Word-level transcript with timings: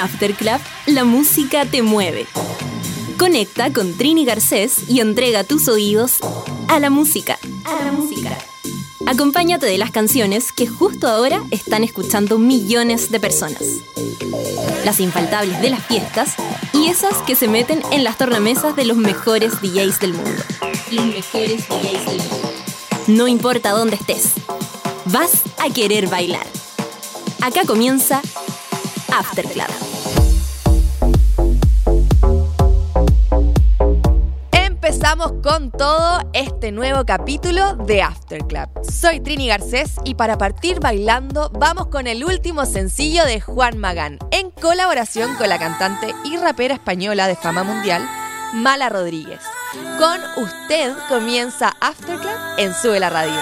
En 0.00 0.06
After 0.06 0.34
Club, 0.34 0.60
la 0.86 1.04
música 1.04 1.66
te 1.66 1.82
mueve. 1.82 2.26
Conecta 3.18 3.70
con 3.70 3.94
Trini 3.96 4.24
Garcés 4.24 4.88
y 4.88 5.00
entrega 5.00 5.44
tus 5.44 5.68
oídos 5.68 6.18
a 6.68 6.80
la 6.80 6.88
música. 6.88 7.38
A 7.64 7.84
la 7.84 7.92
música. 7.92 8.36
Acompáñate 9.06 9.66
de 9.66 9.76
las 9.76 9.90
canciones 9.90 10.52
que 10.52 10.66
justo 10.66 11.06
ahora 11.06 11.42
están 11.50 11.84
escuchando 11.84 12.38
millones 12.38 13.10
de 13.10 13.20
personas. 13.20 13.62
Las 14.84 15.00
infaltables 15.00 15.60
de 15.60 15.70
las 15.70 15.84
fiestas 15.84 16.34
y 16.72 16.86
esas 16.86 17.18
que 17.26 17.36
se 17.36 17.48
meten 17.48 17.82
en 17.90 18.04
las 18.04 18.16
tornamesas 18.16 18.76
de 18.76 18.86
los 18.86 18.96
mejores 18.96 19.60
DJs 19.60 20.00
del 20.00 20.14
mundo. 20.14 20.42
Los 20.90 21.06
mejores 21.06 21.68
DJs 21.68 22.06
del 22.06 22.18
mundo. 22.18 22.52
No 23.06 23.28
importa 23.28 23.72
dónde 23.72 23.96
estés, 23.96 24.30
vas 25.06 25.42
a 25.58 25.72
querer 25.72 26.08
bailar. 26.08 26.46
Acá 27.42 27.62
comienza 27.66 28.22
After 29.12 29.46
Club. 29.46 29.89
Con 35.18 35.72
todo 35.72 36.20
este 36.34 36.70
nuevo 36.70 37.04
capítulo 37.04 37.74
de 37.74 38.00
After 38.00 38.46
Club. 38.46 38.68
Soy 38.88 39.18
Trini 39.18 39.48
Garcés 39.48 39.96
y 40.04 40.14
para 40.14 40.38
partir 40.38 40.78
bailando 40.78 41.50
vamos 41.50 41.88
con 41.88 42.06
el 42.06 42.24
último 42.24 42.64
sencillo 42.64 43.24
de 43.24 43.40
Juan 43.40 43.76
Magán, 43.76 44.20
en 44.30 44.52
colaboración 44.52 45.34
con 45.34 45.48
la 45.48 45.58
cantante 45.58 46.14
y 46.24 46.36
rapera 46.36 46.74
española 46.74 47.26
de 47.26 47.34
fama 47.34 47.64
mundial, 47.64 48.08
Mala 48.54 48.88
Rodríguez. 48.88 49.40
Con 49.98 50.44
usted 50.44 50.94
comienza 51.08 51.74
After 51.80 52.16
Club 52.16 52.38
en 52.58 52.72
Sube 52.72 53.00
la 53.00 53.10
Radio. 53.10 53.34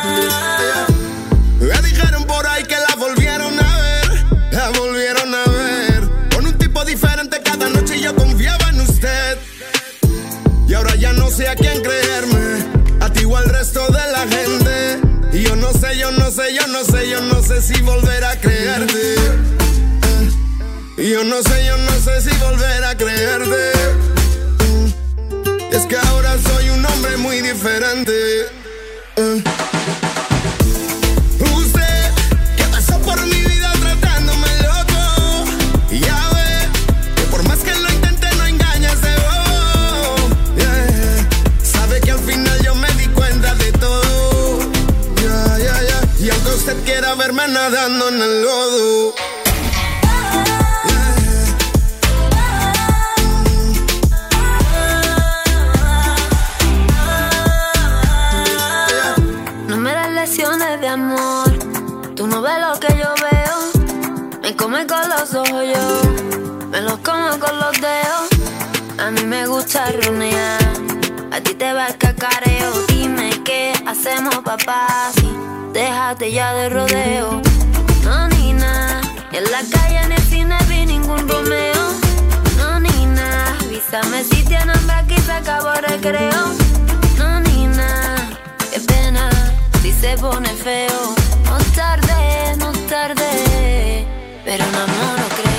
Sé, 17.49 17.63
si 17.63 17.81
volver 17.81 18.25
a 18.25 18.39
creerte. 18.39 19.15
Yo 20.99 21.25
no 21.25 21.43
sé, 21.43 21.67
yo 21.67 21.79
no 21.79 21.93
sé 21.93 22.21
si 22.21 22.37
volver 22.37 22.85
a 22.85 22.95
creerte. 22.95 23.73
Es 25.71 25.87
que 25.87 25.97
ahora 25.97 26.37
soy 26.39 26.69
un 26.69 26.85
hombre 26.85 27.17
muy 27.17 27.41
diferente. 27.41 28.58
Nadando 47.71 48.09
en 48.09 48.23
el 48.23 48.43
lodo. 48.43 49.15
No 59.67 59.77
me 59.77 59.93
das 59.93 60.11
lecciones 60.13 60.81
de 60.81 60.89
amor. 60.89 61.51
Tú 62.17 62.27
no 62.27 62.41
ves 62.41 62.59
lo 62.59 62.81
que 62.81 62.97
yo 62.97 63.15
veo. 63.31 64.41
Me 64.41 64.57
come 64.57 64.87
con 64.87 65.07
los 65.11 65.35
ojos 65.35 65.63
yo. 65.75 66.67
Me 66.71 66.81
los 66.81 66.99
como 67.01 67.39
con 67.39 67.59
los 67.59 67.73
dedos. 67.81 68.29
A 68.99 69.11
mí 69.11 69.25
me 69.25 69.47
gusta 69.47 69.91
runear. 69.93 70.63
A 71.33 71.41
ti 71.43 71.53
te 71.55 71.73
va 71.75 71.89
el 71.89 71.99
cacareo. 71.99 72.73
Dime 72.89 73.31
qué 73.45 73.75
hacemos, 73.87 74.37
papá. 74.37 75.13
Déjate 75.73 76.33
ya 76.33 76.55
de 76.55 76.71
rodeo. 76.71 77.48
En 79.33 79.45
la 79.45 79.63
calle, 79.71 80.01
en 80.01 80.13
el 80.13 80.23
cine 80.23 80.57
vi 80.69 80.87
ningún 80.87 81.29
Romeo. 81.29 81.93
No, 82.57 82.81
ni 82.81 83.07
nada. 83.07 83.57
Avísame 83.61 84.25
si 84.25 84.43
tiene 84.45 84.73
hambre 84.73 84.97
aquí 84.97 85.17
se 85.19 85.33
acabó 85.33 85.73
recreo. 85.75 86.55
No, 87.19 87.41
ni. 87.41 87.59
Qué 88.73 88.81
pena 88.81 89.31
si 89.83 89.93
se 89.93 90.17
pone 90.19 90.49
feo. 90.49 91.15
No 91.45 91.59
tarde, 91.75 92.57
no 92.59 92.73
tarde, 92.89 94.07
pero 94.45 94.65
no, 94.67 94.87
no, 94.87 95.17
no 95.19 95.29
creo. 95.37 95.58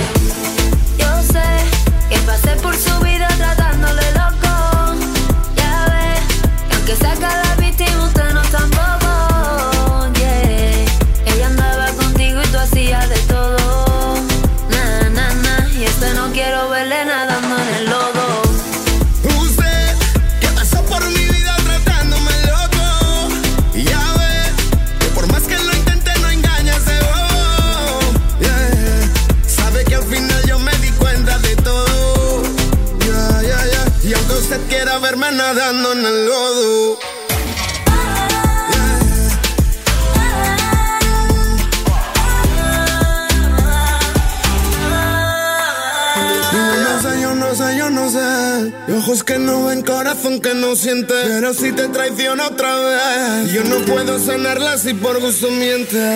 No 49.49 49.65
ven, 49.65 49.81
corazón 49.81 50.39
que 50.39 50.53
no 50.53 50.75
siente. 50.75 51.13
Pero 51.13 51.53
si 51.53 51.71
te 51.71 51.87
traiciona 51.87 52.47
otra 52.47 52.75
vez, 52.75 53.51
yo 53.51 53.63
no 53.63 53.77
puedo 53.85 54.19
sanarla 54.19 54.77
si 54.77 54.93
por 54.93 55.19
gusto 55.19 55.49
miente. 55.51 56.15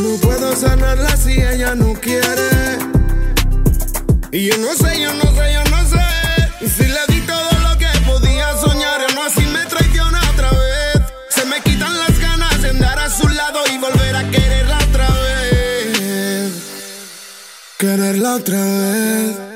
No 0.00 0.16
puedo 0.22 0.56
sanarla 0.56 1.16
si 1.16 1.32
ella 1.32 1.74
no 1.74 1.92
quiere. 1.94 2.78
Y 4.32 4.48
yo 4.48 4.56
no 4.58 4.74
sé, 4.74 5.00
yo 5.00 5.12
no 5.14 5.24
sé, 5.36 5.52
yo 5.52 5.64
no 5.64 5.80
sé. 5.92 6.68
Si 6.68 6.84
le 6.84 7.00
di 7.08 7.20
todo 7.22 7.50
lo 7.66 7.78
que 7.78 7.88
podía 8.06 8.56
soñar, 8.58 9.00
no 9.14 9.24
así 9.24 9.44
me 9.46 9.64
traiciona 9.66 10.20
otra 10.32 10.50
vez. 10.50 11.02
Se 11.30 11.44
me 11.44 11.60
quitan 11.62 11.98
las 11.98 12.18
ganas 12.18 12.62
de 12.62 12.70
andar 12.70 12.98
a 12.98 13.10
su 13.10 13.28
lado 13.28 13.60
y 13.72 13.78
volver 13.78 14.16
a 14.16 14.30
quererla 14.30 14.78
otra 14.88 15.08
vez 15.08 15.38
quererla 17.78 18.34
otra 18.34 18.60
vez. 18.60 19.47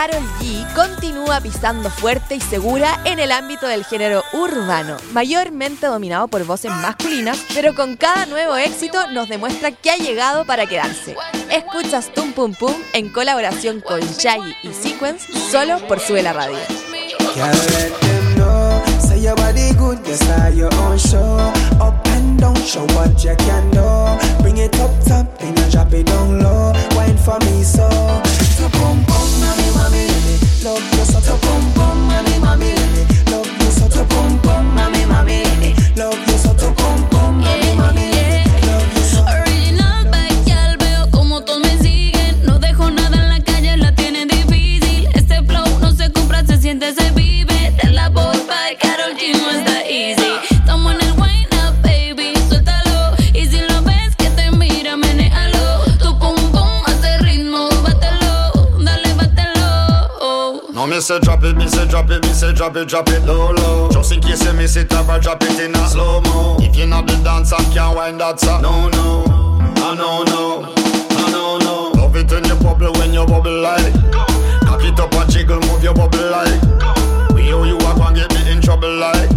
Carol 0.00 0.24
G 0.40 0.64
continúa 0.74 1.42
pisando 1.42 1.90
fuerte 1.90 2.34
y 2.34 2.40
segura 2.40 2.98
en 3.04 3.18
el 3.18 3.30
ámbito 3.30 3.66
del 3.66 3.84
género 3.84 4.24
urbano, 4.32 4.96
mayormente 5.12 5.88
dominado 5.88 6.26
por 6.26 6.42
voces 6.46 6.70
masculinas, 6.70 7.38
pero 7.52 7.74
con 7.74 7.98
cada 7.98 8.24
nuevo 8.24 8.56
éxito 8.56 9.08
nos 9.10 9.28
demuestra 9.28 9.72
que 9.72 9.90
ha 9.90 9.96
llegado 9.98 10.46
para 10.46 10.64
quedarse. 10.64 11.16
Escuchas 11.50 12.10
Tum 12.14 12.32
Pum 12.32 12.54
Pum 12.54 12.72
en 12.94 13.12
colaboración 13.12 13.82
con 13.82 14.00
Shaggy 14.00 14.56
y 14.62 14.72
Sequence 14.72 15.30
solo 15.50 15.86
por 15.86 16.00
Sube 16.00 16.22
la 16.22 16.32
Radio. 16.32 16.56
Drop 62.72 62.82
it, 62.82 62.88
drop 62.88 63.08
it 63.08 63.26
low, 63.26 63.52
low. 63.52 63.90
Just 63.90 64.12
in 64.12 64.20
case 64.20 64.44
you 64.44 64.52
miss 64.52 64.76
it, 64.76 64.92
I 64.92 65.18
drop 65.18 65.42
it 65.42 65.58
in 65.60 65.74
a 65.74 65.88
slow 65.88 66.20
mo. 66.20 66.56
If 66.60 66.76
you're 66.76 66.86
not 66.86 67.06
the 67.06 67.16
dancer, 67.24 67.56
can't 67.72 67.96
wind 67.96 68.20
that 68.20 68.38
song. 68.38 68.62
No, 68.62 68.88
no, 68.88 69.24
I 69.82 69.94
no, 69.94 70.22
no, 70.22 70.72
I 70.76 71.30
no, 71.32 71.58
no. 71.58 71.90
Love 72.00 72.16
it 72.16 72.30
when 72.30 72.44
you 72.44 72.54
bubble, 72.56 72.92
when 72.92 73.12
you 73.12 73.26
bubble 73.26 73.60
like. 73.60 73.92
Cock 74.62 74.84
it 74.84 75.00
up 75.00 75.12
and 75.14 75.30
jiggle, 75.30 75.58
move 75.60 75.82
your 75.82 75.94
bubble 75.94 76.30
like. 76.30 76.62
We 77.34 77.50
know 77.50 77.64
you 77.64 77.76
are 77.76 77.96
gonna 77.96 78.14
get 78.14 78.32
me 78.34 78.52
in 78.52 78.60
trouble 78.60 78.94
like. 78.98 79.30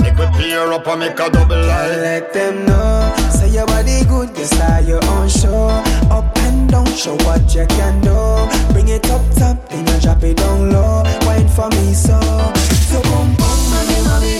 Make 0.00 0.16
we 0.16 0.26
pair 0.38 0.72
up 0.72 0.86
and 0.86 1.00
make 1.00 1.20
a 1.20 1.28
double 1.28 1.56
like. 1.56 1.96
Let 2.00 2.32
them 2.32 2.64
know. 2.64 3.14
Say 3.30 3.50
your 3.50 3.66
body 3.66 4.04
good, 4.04 4.36
you 4.38 4.44
start 4.44 4.84
your 4.84 5.04
own 5.10 5.28
show. 5.28 5.68
Up 6.10 6.36
and 6.38 6.70
down, 6.70 6.86
show 6.96 7.16
what 7.26 7.54
you 7.54 7.66
can 7.66 8.00
do. 8.00 8.72
Bring 8.72 8.88
it 8.88 9.10
up 9.10 9.22
top, 9.36 9.68
then 9.68 9.86
you 9.86 10.00
drop 10.00 10.22
it 10.22 10.38
down 10.38 10.70
low. 10.70 11.02
Wine 11.26 11.48
for 11.48 11.68
me, 11.68 11.92
so. 11.92 12.61
Boom 12.92 13.00
boom, 13.00 13.36
mommy, 13.70 13.98
mommy. 14.04 14.36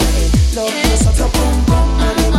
Love 0.55 0.69
you 0.69 0.97
so 0.97 1.11
to 1.11 1.25
boom 1.33 1.65
boom, 1.65 1.87
mommy, 1.97 2.29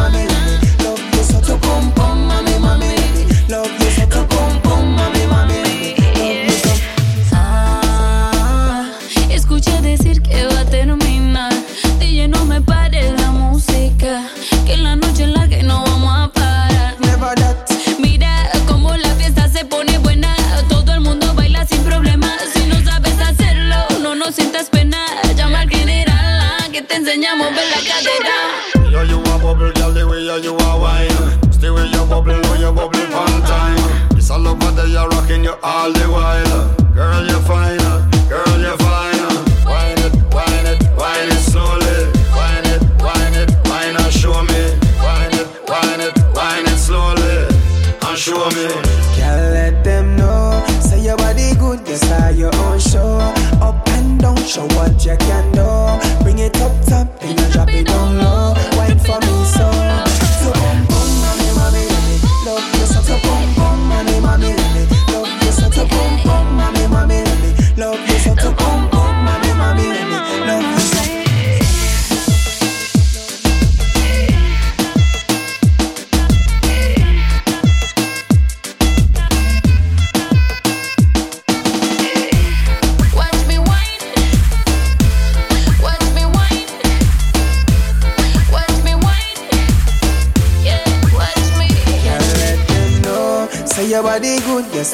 you 32.64 32.72
bubble 32.72 33.06
one 33.12 33.43
time. 33.43 33.76
It's 34.16 34.31
all 34.31 34.46
over 34.49 34.70
there, 34.72 34.87
you're 34.87 35.08
rocking 35.08 35.44
you 35.44 35.55
all 35.62 35.93
the 35.93 36.06
while. 36.08 36.94
Girl, 36.94 37.26
you're 37.26 37.40
fine, 37.40 37.78
girl, 38.28 38.61
you're 38.64 38.78
fine. 38.78 39.20
Wine 39.69 40.00
it, 40.06 40.14
wine 40.32 40.66
it, 40.72 40.81
wine 40.96 41.28
it 41.28 41.43
slowly. 41.50 41.99
Wine 42.38 42.69
it, 42.75 42.82
wine 43.05 43.37
it, 43.43 43.50
wine 43.69 43.96
and 43.96 44.12
show 44.12 44.38
me. 44.50 44.62
Wine 45.05 45.34
it, 45.40 45.49
wine 45.69 46.00
it, 46.06 46.14
wine 46.34 46.66
it 46.72 46.78
slowly. 46.78 47.37
And 48.06 48.19
show 48.19 48.49
me. 48.56 48.69
Can't 49.16 49.52
let 49.52 49.84
them 49.84 50.16
know. 50.16 50.64
Say 50.81 51.00
your 51.05 51.16
body 51.16 51.55
good, 51.56 51.87
you 51.87 51.96
start 51.96 52.34
your 52.34 52.55
own 52.64 52.78
show. 52.78 53.19
Up 53.61 53.87
and 53.88 54.20
down, 54.20 54.37
show 54.44 54.66
what 54.76 55.05
you 55.05 55.16
can 55.19 55.54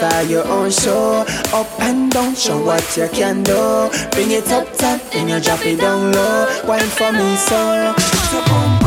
start 0.00 0.30
your 0.30 0.46
own 0.48 0.70
show. 0.70 1.26
Up 1.52 1.68
and 1.80 2.10
down, 2.10 2.34
show 2.34 2.58
what 2.64 2.84
you 2.96 3.06
can 3.08 3.42
do. 3.42 3.90
Bring 4.12 4.30
it 4.30 4.48
up 4.48 4.66
top, 4.78 4.98
then 5.12 5.28
you 5.28 5.40
drop 5.40 5.64
it 5.66 5.78
down 5.78 6.12
low. 6.12 6.46
Wine 6.66 6.88
for 6.96 7.12
me, 7.12 7.36
so. 7.36 8.79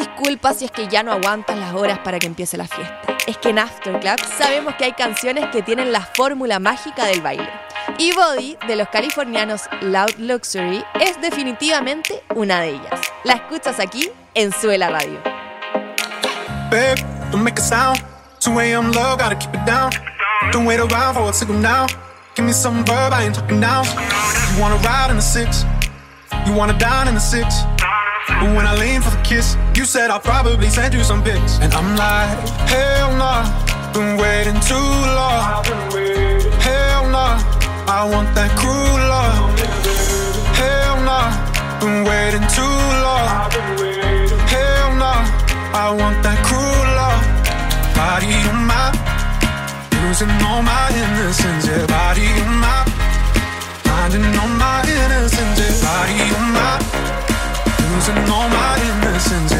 Disculpas 0.00 0.58
si 0.58 0.64
es 0.64 0.70
que 0.70 0.88
ya 0.88 1.02
no 1.02 1.12
aguantas 1.12 1.56
las 1.58 1.74
horas 1.74 1.98
para 1.98 2.18
que 2.18 2.26
empiece 2.26 2.56
la 2.56 2.66
fiesta. 2.66 3.16
Es 3.26 3.36
que 3.38 3.50
en 3.50 3.58
After 3.58 4.00
Club 4.00 4.18
sabemos 4.38 4.74
que 4.74 4.86
hay 4.86 4.92
canciones 4.92 5.46
que 5.52 5.62
tienen 5.62 5.92
la 5.92 6.00
fórmula 6.00 6.58
mágica 6.58 7.04
del 7.04 7.20
baile. 7.20 7.48
Y 7.98 8.12
Body, 8.12 8.56
de 8.66 8.76
los 8.76 8.88
californianos 8.88 9.62
Loud 9.82 10.14
Luxury, 10.18 10.82
es 11.00 11.20
definitivamente 11.20 12.22
una 12.34 12.60
de 12.60 12.70
ellas. 12.70 13.00
La 13.24 13.34
escuchas 13.34 13.78
aquí 13.78 14.10
en 14.34 14.52
Suela 14.52 14.88
Radio. 14.88 15.20
Babe, 16.70 16.96
don't 17.30 17.42
make 17.42 17.60
a 17.60 17.62
sound. 17.62 18.00
2 18.40 18.58
a.m. 18.58 18.92
love, 18.92 19.18
gotta 19.18 19.36
keep 19.36 19.54
it 19.54 19.64
down. 19.66 19.90
Don't 20.52 20.66
wait 20.66 20.80
around 20.80 21.14
for 21.14 21.28
a 21.28 21.32
signal 21.32 21.58
now. 21.58 21.86
Give 22.34 22.46
me 22.46 22.52
some 22.52 22.84
verb, 22.86 23.12
I 23.12 23.24
ain't 23.24 23.34
talking 23.34 23.60
now. 23.60 23.82
You 24.54 24.62
wanna 24.62 24.76
ride 24.76 25.10
in 25.10 25.16
the 25.16 25.22
six? 25.22 25.64
You 26.46 26.54
wanna 26.54 26.78
dine 26.78 27.06
in 27.08 27.14
the 27.14 27.20
six? 27.20 27.64
But 28.28 28.54
when 28.56 28.66
I 28.66 28.76
lean 28.76 29.00
for 29.02 29.10
the 29.10 29.22
kiss, 29.22 29.56
you 29.74 29.84
said 29.84 30.10
I'll 30.10 30.20
probably 30.20 30.68
send 30.68 30.94
you 30.94 31.02
some 31.02 31.22
pics. 31.22 31.58
And 31.60 31.72
I'm 31.72 31.96
like, 31.96 32.28
hell 32.68 33.16
nah, 33.16 33.44
been 33.92 34.16
waiting 34.16 34.60
too 34.60 34.90
long. 35.18 35.64
Hell 36.60 37.08
nah, 37.08 37.40
I 37.88 38.08
want 38.12 38.34
that 38.34 38.50
cruel 38.60 39.00
love. 39.14 39.58
Hell 40.60 40.96
nah, 41.08 41.32
been 41.80 42.04
waiting 42.04 42.46
too 42.52 42.78
long. 43.04 43.28
Hell 44.52 44.90
nah, 45.00 45.24
I 45.72 45.88
want 46.00 46.22
that 46.22 46.38
cruel 46.44 46.86
love. 47.00 47.24
Body 47.96 48.32
on 48.50 48.60
my, 48.68 48.92
losing 50.04 50.30
all 50.44 50.62
my 50.62 50.86
innocence. 50.92 51.66
Yeah, 51.66 51.86
body 51.86 52.26
on 52.44 52.52
my, 52.60 52.84
finding 53.84 54.28
all 54.38 54.49
losing 58.10 58.32
all 58.32 58.48
my 58.48 59.00
innocence. 59.04 59.59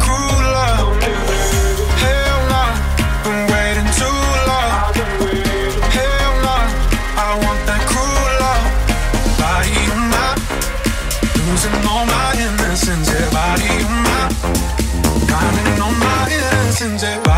losing 11.63 11.87
all 11.87 12.05
my 12.05 12.33
innocence, 12.33 13.07
yeah, 13.11 13.29
body 13.29 13.63
mm, 13.63 14.05
ah. 14.07 14.29
my, 14.43 15.27
counting 15.27 15.81
on 15.81 15.99
my 15.99 16.33
innocence, 16.33 17.03
yeah. 17.03 17.30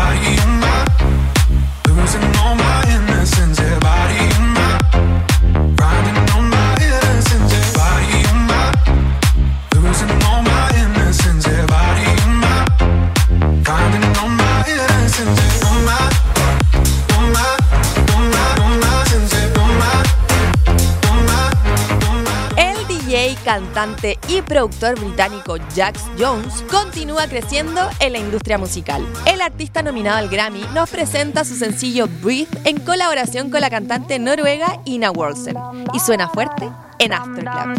y 24.28 24.40
productor 24.42 24.98
británico 24.98 25.56
Jax 25.76 26.00
Jones, 26.18 26.64
continúa 26.70 27.26
creciendo 27.26 27.82
en 28.00 28.12
la 28.14 28.18
industria 28.18 28.56
musical. 28.56 29.06
El 29.26 29.42
artista 29.42 29.82
nominado 29.82 30.18
al 30.18 30.28
Grammy 30.28 30.64
nos 30.74 30.88
presenta 30.88 31.44
su 31.44 31.54
sencillo 31.54 32.08
Breathe 32.22 32.62
en 32.64 32.80
colaboración 32.80 33.50
con 33.50 33.60
la 33.60 33.68
cantante 33.68 34.18
noruega 34.18 34.80
Ina 34.86 35.10
Wolsen 35.10 35.56
y 35.92 36.00
suena 36.00 36.28
fuerte 36.28 36.70
en 36.98 37.12
Afterclap. 37.12 37.76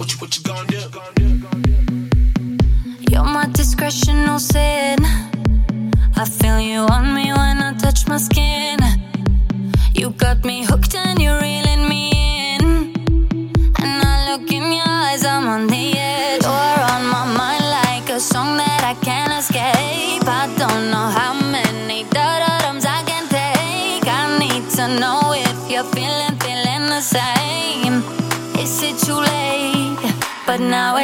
You're. 3.08 3.26
I 6.18 6.24
feel 6.24 6.62
you 6.62 6.80
on 6.80 7.14
me 7.14 7.34
when 7.34 7.58
I 7.62 7.74
touch 7.78 8.08
my 8.08 8.18
skin. 8.18 8.85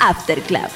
After 0.00 0.40
Club. 0.42 0.68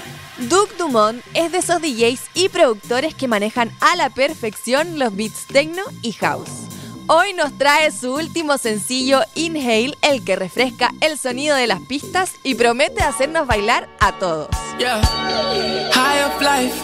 Duke 0.49 0.73
Dumont 0.79 1.21
es 1.35 1.51
de 1.51 1.59
esos 1.59 1.83
DJs 1.83 2.21
y 2.35 2.49
productores 2.49 3.13
que 3.13 3.27
manejan 3.27 3.73
a 3.81 3.97
la 3.97 4.11
perfección 4.11 4.97
los 4.97 5.17
beats 5.17 5.47
techno 5.47 5.83
y 6.03 6.13
house. 6.13 6.69
Hoy 7.09 7.33
nos 7.33 7.59
trae 7.59 7.91
su 7.91 8.15
último 8.15 8.57
sencillo 8.57 9.23
Inhale, 9.35 9.99
el 10.03 10.25
que 10.25 10.37
refresca 10.37 10.93
el 11.01 11.19
sonido 11.19 11.57
de 11.57 11.67
las 11.67 11.81
pistas 11.81 12.35
y 12.45 12.55
promete 12.55 13.03
hacernos 13.03 13.49
bailar 13.49 13.89
a 13.99 14.13
todos. 14.21 14.51
High 14.79 16.25
life, 16.41 16.77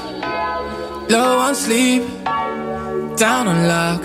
low 1.08 1.38
on 1.38 1.54
sleep, 1.54 2.02
down 3.16 3.46
on 3.46 3.68
luck. 3.68 4.02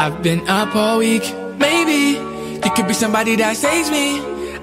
I've 0.00 0.20
been 0.20 0.40
up 0.48 0.74
week. 0.98 1.22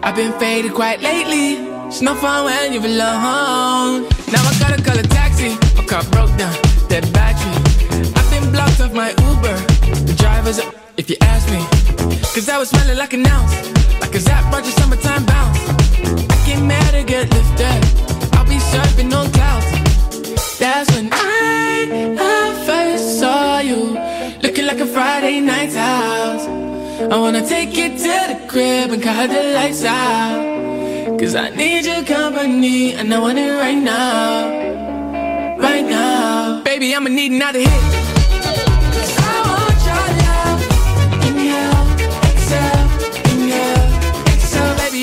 I've 0.01 0.15
been 0.15 0.33
quite 0.73 1.01
lately. 1.01 1.68
It's 1.89 2.03
no 2.03 2.13
fun 2.13 2.45
when 2.45 2.71
you're 2.71 2.85
alone. 2.85 4.03
Now 4.31 4.43
I 4.45 4.53
gotta 4.59 4.79
call 4.79 4.97
a 4.99 5.01
taxi. 5.01 5.57
My 5.75 5.83
car 5.85 6.03
broke 6.11 6.29
down, 6.37 6.53
dead 6.87 7.11
battery. 7.11 7.51
I've 8.15 8.29
been 8.29 8.51
blocked 8.51 8.79
off 8.79 8.93
my 8.93 9.09
Uber. 9.09 9.57
The 10.05 10.13
driver's 10.15 10.59
up, 10.59 10.75
if 10.97 11.09
you 11.09 11.17
ask 11.21 11.49
me. 11.49 11.57
Cause 12.35 12.47
I 12.47 12.59
was 12.59 12.69
smelling 12.69 12.95
like 12.95 13.13
an 13.13 13.25
ounce. 13.25 13.53
Like 13.99 14.13
a 14.13 14.19
Zap 14.19 14.53
Roger 14.53 14.69
summertime 14.69 15.25
bounce. 15.25 15.57
I 16.29 16.37
get 16.45 16.61
mad 16.61 16.91
to 16.91 17.03
get 17.03 17.27
lifted. 17.33 17.81
I'll 18.37 18.45
be 18.45 18.59
surfing 18.71 19.11
on 19.11 19.31
clouds. 19.31 20.59
That's 20.59 20.91
when 20.95 21.09
I, 21.11 22.15
I 22.19 22.65
first 22.67 23.19
saw 23.19 23.61
you. 23.61 23.97
Looking 24.43 24.67
like 24.67 24.79
a 24.79 24.85
Friday 24.85 25.39
night 25.39 25.73
house. 25.73 26.45
I 27.11 27.17
wanna 27.17 27.43
take 27.47 27.75
you 27.75 27.89
to 27.89 28.15
the 28.29 28.45
crib 28.47 28.91
and 28.91 29.01
cut 29.01 29.31
the 29.31 29.41
lights 29.55 29.83
out. 29.83 30.58
Cause 31.19 31.35
I 31.35 31.49
need 31.49 31.85
your 31.85 32.01
company 32.05 32.93
and 32.93 33.13
I 33.13 33.19
want 33.19 33.37
it 33.37 33.51
right 33.51 33.75
now. 33.75 35.57
Right 35.57 35.83
now. 35.83 36.63
Baby, 36.63 36.95
I'ma 36.95 37.09
need 37.09 37.33
another 37.33 37.59
hit. 37.59 37.99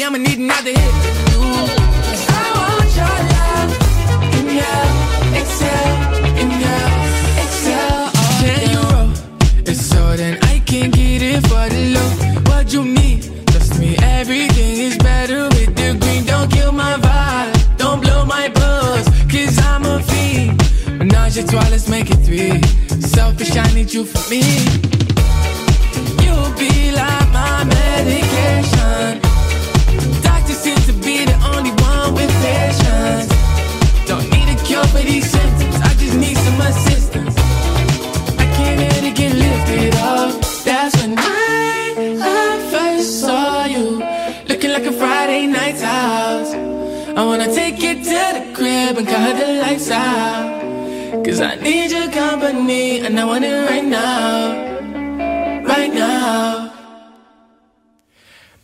I'ma 0.07 0.19
need 0.19 0.39
another 0.39 0.71
hit. 0.71 1.06
Don't 16.47 16.59
kill 16.61 16.73
my 16.73 16.95
vibe. 16.95 17.77
Don't 17.77 18.01
blow 18.01 18.25
my 18.25 18.49
buzz. 18.51 19.09
Cause 19.29 19.59
I'm 19.59 19.85
a 19.85 20.01
fiend. 20.01 20.63
Menage 20.97 21.39
a 21.39 21.43
trois, 21.45 21.69
let's 21.71 21.89
make 21.89 22.09
it 22.09 22.19
three. 22.19 22.63
Selfish, 23.01 23.57
I 23.57 23.67
need 23.75 23.93
you 23.93 24.05
for 24.05 24.23
me. 24.31 24.43
You'll 26.23 26.53
be 26.57 26.93
like 26.93 27.29
my 27.33 27.65
medication. 27.65 29.21
Doctor 30.23 30.53
seems 30.53 30.87
to 30.87 30.93
be 30.93 31.25
the 31.25 31.37
only 31.53 31.73
one 31.83 32.15
with 32.15 32.31
patience. 32.47 33.27
Don't 34.07 34.31
need 34.31 34.49
a 34.49 34.57
cure 34.65 34.85
for 34.85 34.99
these 34.99 35.29
symptoms. 35.29 35.75
I 35.83 35.95
just 35.99 36.17
need 36.17 36.37
some 36.37 36.61
assistance. 36.61 36.96
You 47.87 47.95
to 47.95 48.21
the 48.37 48.53
crib 48.55 48.99
and 48.99 49.07
cut 49.07 49.37
the 49.39 49.61
lights 49.63 49.91
out. 49.91 51.25
Cause 51.25 51.41
I 51.41 51.55
need 51.57 51.91
your 51.91 52.11
company 52.11 53.01
and 53.01 53.19
I 53.19 53.25
want 53.25 53.45
it 53.45 53.69
right 53.71 53.85
now. 53.85 55.65
Right 55.65 55.93
now. 55.93 56.73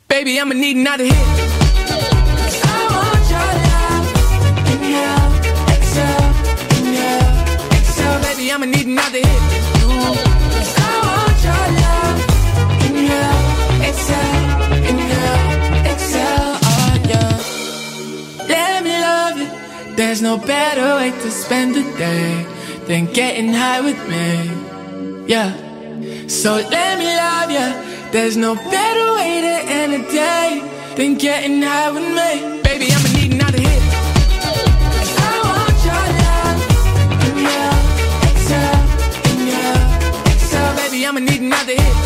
Baby, 0.09 0.41
I'ma 0.41 0.55
need 0.55 0.77
another 0.77 1.05
hit. 1.05 1.53
I'ma 8.55 8.67
need 8.67 8.87
another 8.87 9.19
hit. 9.19 9.62
There's 20.13 20.21
no 20.21 20.37
better 20.37 20.97
way 20.97 21.11
to 21.11 21.31
spend 21.31 21.75
the 21.75 21.85
day 21.97 22.45
than 22.87 23.07
getting 23.15 23.51
high 23.51 23.81
with 23.81 23.97
me. 24.11 25.25
Yeah. 25.27 25.57
So 26.29 26.57
let 26.57 26.99
me 26.99 27.07
love 27.17 27.51
you. 27.51 28.11
There's 28.13 28.37
no 28.37 28.55
better 28.55 29.15
way 29.15 29.41
to 29.41 29.73
end 29.73 29.95
a 29.95 30.03
day 30.13 30.95
than 30.97 31.15
getting 31.15 31.63
high 31.63 31.91
with 31.93 32.05
me. 32.05 32.61
Baby, 32.61 32.93
I'ma 32.93 33.09
need 33.19 33.33
another 33.33 33.59
hit. 33.59 33.83
I'ma 41.05 41.21
need 41.21 41.41
another 41.41 41.73
hit. 41.73 42.02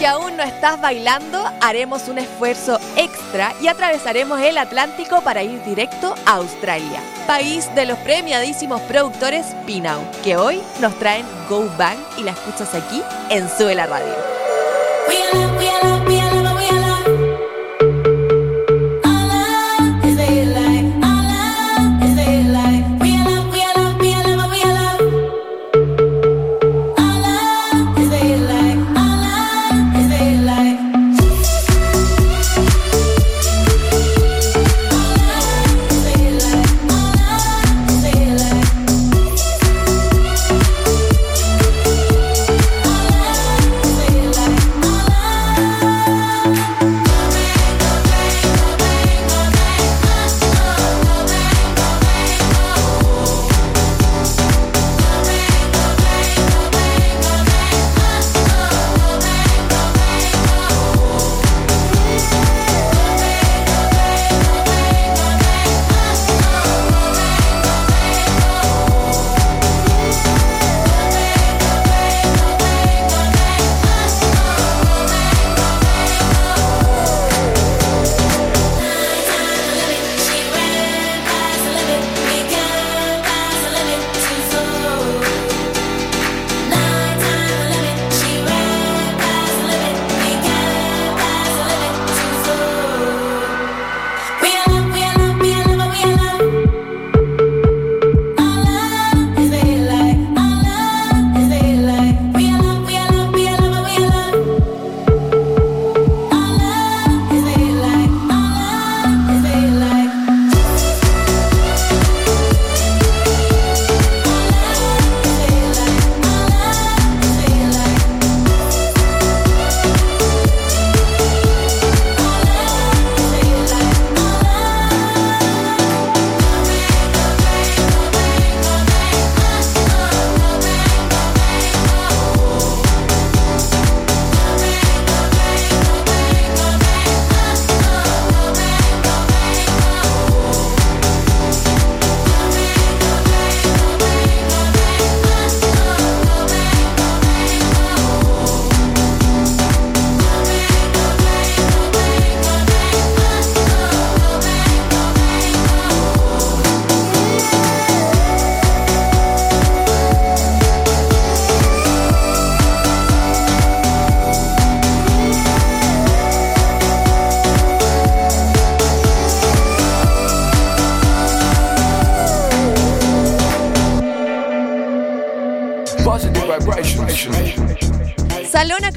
Que 0.00 0.06
aún 0.06 0.34
no 0.34 0.42
estás 0.42 0.80
bailando, 0.80 1.44
haremos 1.60 2.08
un 2.08 2.16
esfuerzo 2.16 2.80
extra 2.96 3.52
y 3.60 3.68
atravesaremos 3.68 4.40
el 4.40 4.56
Atlántico 4.56 5.20
para 5.20 5.42
ir 5.42 5.62
directo 5.62 6.14
a 6.24 6.36
Australia, 6.36 7.02
país 7.26 7.68
de 7.74 7.84
los 7.84 7.98
premiadísimos 7.98 8.80
productores 8.82 9.54
Pinau, 9.66 10.00
que 10.24 10.38
hoy 10.38 10.62
nos 10.80 10.98
traen 10.98 11.26
Go 11.50 11.68
Bang 11.76 11.98
y 12.16 12.22
la 12.22 12.30
escuchas 12.30 12.74
aquí 12.74 13.02
en 13.28 13.46
Sube 13.50 13.74
la 13.74 13.84
Radio. 13.84 14.14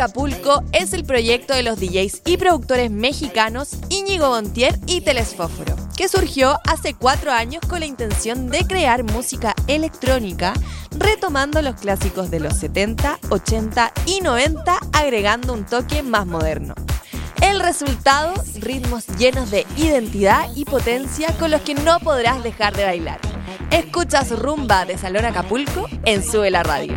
Acapulco 0.03 0.65
es 0.73 0.91
el 0.91 1.05
proyecto 1.05 1.53
de 1.53 1.63
los 1.63 1.79
DJs 1.79 2.23
y 2.25 2.35
productores 2.35 2.91
mexicanos 2.91 3.77
Íñigo 3.87 4.27
Bontier 4.27 4.77
y 4.85 4.99
Telesfósforo, 4.99 5.77
que 5.95 6.09
surgió 6.09 6.59
hace 6.67 6.93
cuatro 6.93 7.31
años 7.31 7.61
con 7.69 7.79
la 7.79 7.85
intención 7.85 8.49
de 8.49 8.67
crear 8.67 9.05
música 9.05 9.55
electrónica, 9.67 10.55
retomando 10.97 11.61
los 11.61 11.75
clásicos 11.75 12.29
de 12.29 12.41
los 12.41 12.57
70, 12.57 13.17
80 13.29 13.93
y 14.05 14.19
90, 14.19 14.77
agregando 14.91 15.53
un 15.53 15.65
toque 15.65 16.03
más 16.03 16.25
moderno. 16.25 16.75
El 17.41 17.61
resultado, 17.61 18.33
ritmos 18.59 19.07
llenos 19.17 19.51
de 19.51 19.65
identidad 19.77 20.49
y 20.53 20.65
potencia 20.65 21.29
con 21.39 21.49
los 21.49 21.61
que 21.61 21.75
no 21.75 22.01
podrás 22.01 22.43
dejar 22.43 22.75
de 22.75 22.83
bailar. 22.83 23.21
Escuchas 23.71 24.37
Rumba 24.37 24.83
de 24.83 24.97
Salón 24.97 25.23
Acapulco 25.23 25.87
en 26.03 26.29
Sube 26.29 26.51
la 26.51 26.63
Radio. 26.63 26.93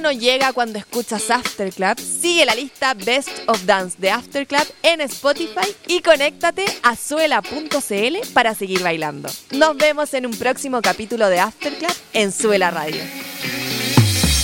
No 0.00 0.12
llega 0.12 0.52
cuando 0.52 0.78
escuchas 0.78 1.30
Afterclub, 1.30 1.98
sigue 1.98 2.44
la 2.44 2.54
lista 2.54 2.94
Best 2.94 3.30
of 3.46 3.64
Dance 3.64 3.96
de 3.98 4.10
Afterclub 4.10 4.66
en 4.82 5.00
Spotify 5.02 5.74
y 5.86 6.00
conéctate 6.00 6.64
a 6.82 6.94
suela.cl 6.94 8.32
para 8.32 8.54
seguir 8.54 8.82
bailando. 8.82 9.28
Nos 9.52 9.76
vemos 9.76 10.14
en 10.14 10.26
un 10.26 10.36
próximo 10.36 10.80
capítulo 10.82 11.28
de 11.28 11.40
Afterclub 11.40 11.92
en 12.12 12.32
Suela 12.32 12.70
Radio. 12.70 13.00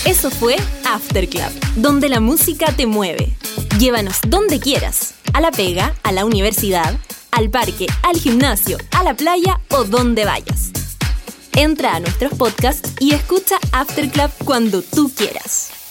Eso 0.05 0.31
fue 0.31 0.57
After 0.85 1.29
Club, 1.29 1.51
donde 1.77 2.09
la 2.09 2.21
música 2.21 2.73
te 2.77 2.87
mueve. 2.87 3.33
Llévanos 3.79 4.21
donde 4.27 4.61
quieras, 4.61 5.14
a 5.33 5.40
la 5.40 5.51
pega, 5.51 5.95
a 6.03 6.12
la 6.12 6.25
universidad, 6.25 6.95
al 7.31 7.51
parque, 7.51 7.87
al 8.03 8.17
gimnasio, 8.17 8.77
a 8.90 9.03
la 9.03 9.14
playa 9.14 9.61
o 9.71 9.85
donde 9.85 10.25
vayas. 10.25 10.84
Entra 11.57 11.95
a 11.95 12.01
nuestros 12.01 12.35
podcasts 12.35 12.95
y 12.99 13.14
escucha 13.14 13.57
After 13.71 14.11
Club 14.11 14.31
cuando 14.45 14.83
tú 14.83 15.11
quieras. 15.14 15.84